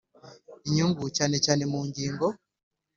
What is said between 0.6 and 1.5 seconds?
inyungu cyane